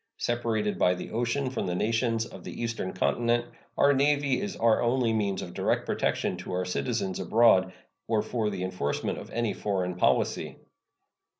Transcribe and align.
Separated 0.17 0.79
by 0.79 0.95
the 0.95 1.11
ocean 1.11 1.51
from 1.51 1.67
the 1.67 1.75
nations 1.75 2.25
of 2.25 2.43
the 2.43 2.59
Eastern 2.63 2.91
Continent, 2.91 3.45
our 3.77 3.93
Navy 3.93 4.41
is 4.41 4.55
our 4.55 4.81
only 4.81 5.13
means 5.13 5.43
of 5.43 5.53
direct 5.53 5.85
protection 5.85 6.37
to 6.37 6.53
our 6.53 6.65
citizens 6.65 7.19
abroad 7.19 7.71
or 8.07 8.23
for 8.23 8.49
the 8.49 8.63
enforcement 8.63 9.19
of 9.19 9.29
any 9.29 9.53
foreign 9.53 9.93
policy. 9.93 10.55